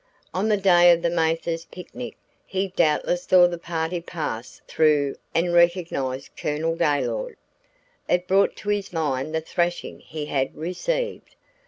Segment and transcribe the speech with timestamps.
[0.33, 2.17] On the day of the Mathers's picnic
[2.47, 7.37] he doubtless saw the party pass through and recognized Colonel Gaylord.
[8.09, 11.35] It brought to his mind the thrashing he had received.